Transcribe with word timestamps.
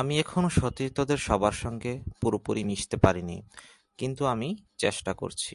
আমি 0.00 0.14
এখনো 0.18 0.48
সতীর্থদের 0.50 1.18
সবার 1.18 1.54
সঙ্গে 1.64 1.92
পুরোপুরি 2.20 2.62
মিশতে 2.64 2.96
পারিনি, 2.96 3.38
কিন্তু 3.98 4.22
আমি 4.26 4.48
চেষ্টা 4.78 5.12
করছি। 5.14 5.54